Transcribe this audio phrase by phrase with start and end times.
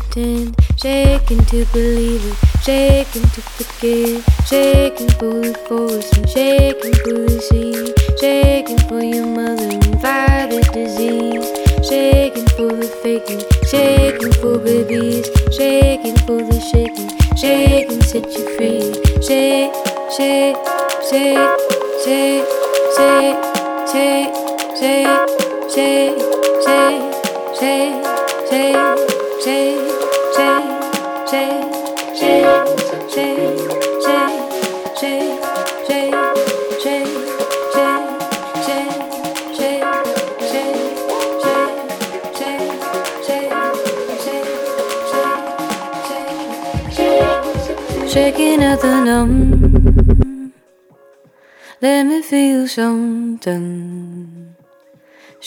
[0.00, 5.39] pretend, shaking to believe it, shaking to forgive, shaking for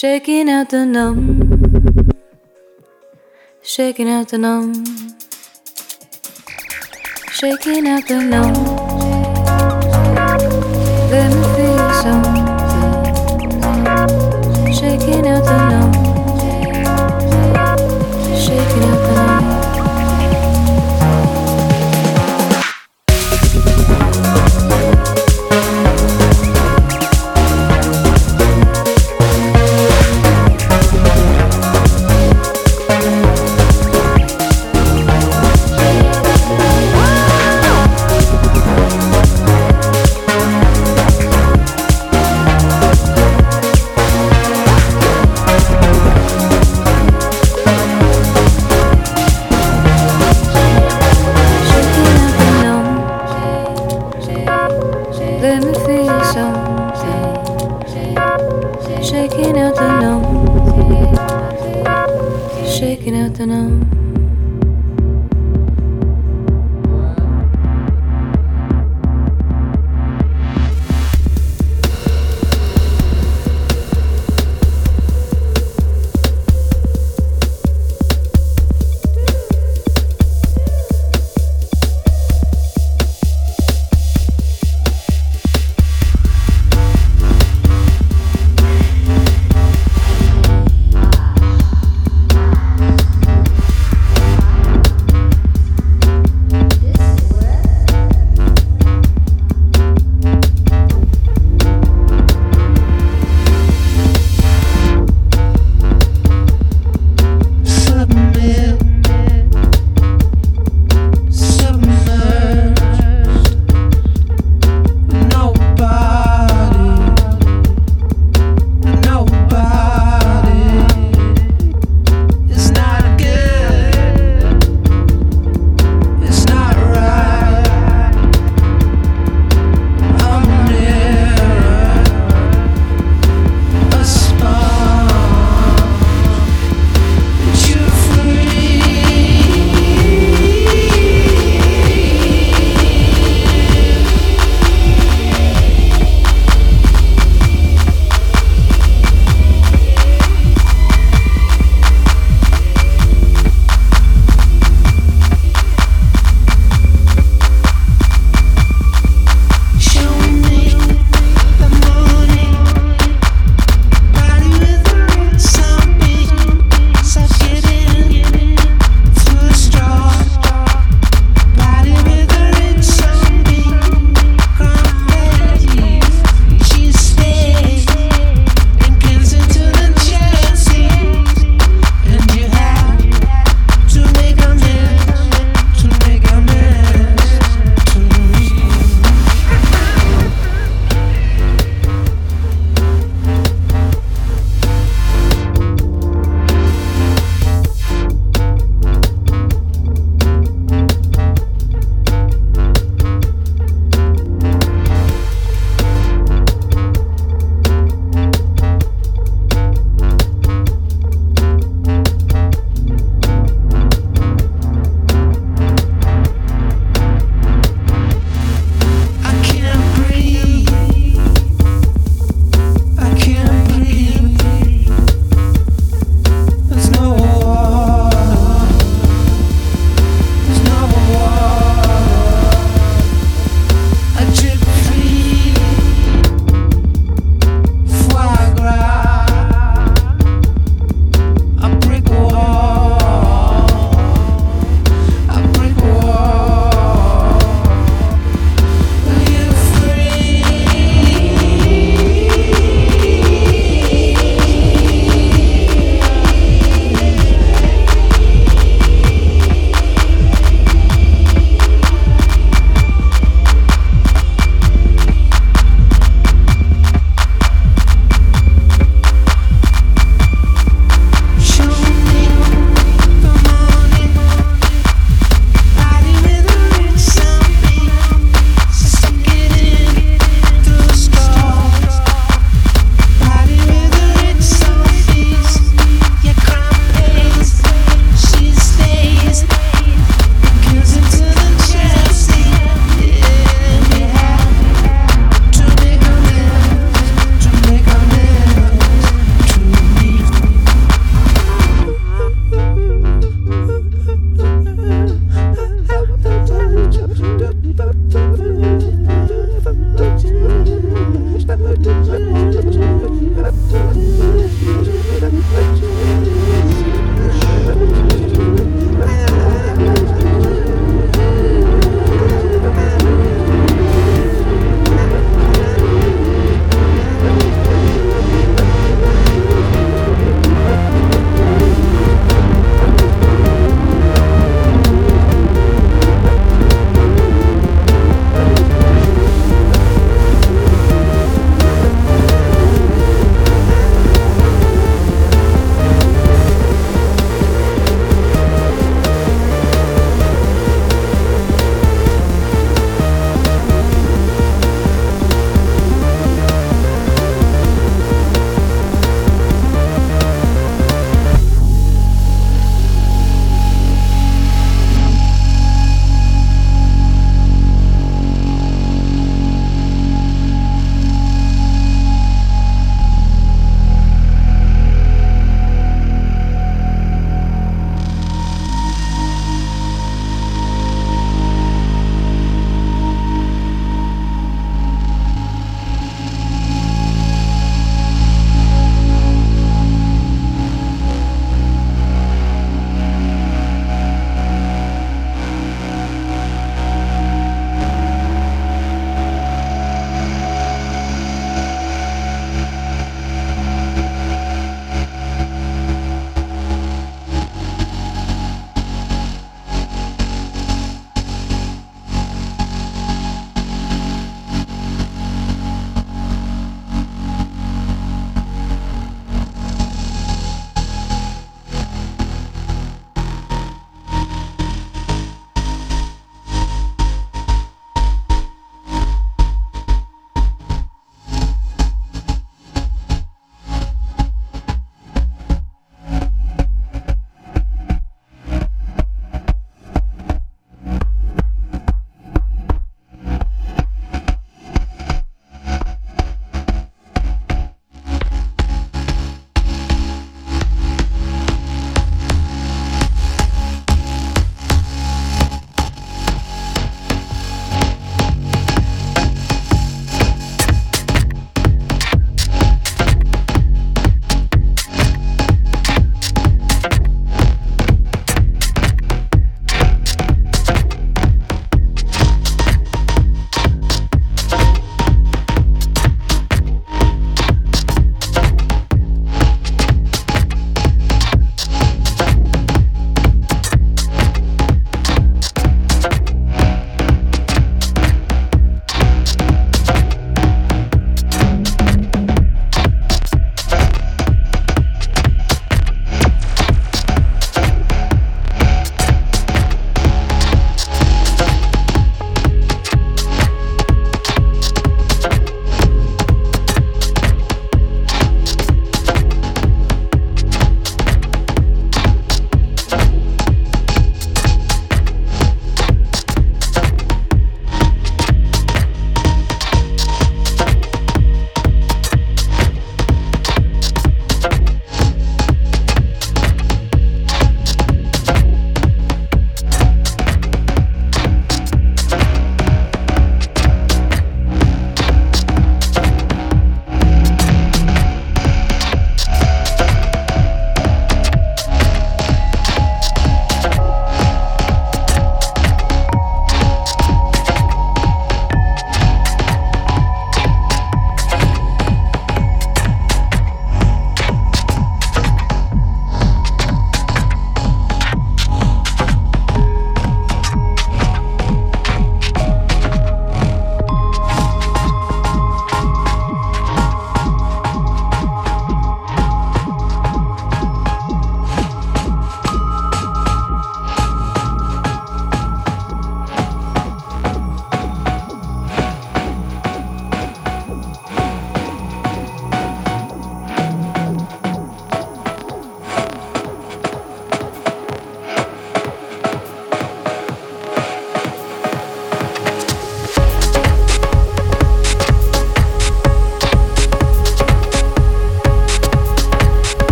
[0.00, 2.08] Shaking out the numb.
[3.62, 4.72] Shaking out the numb.
[7.30, 8.54] Shaking out the numb.
[11.10, 12.46] Let me feel something.
[14.72, 15.69] Shaking out the numb.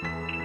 [0.00, 0.38] Thank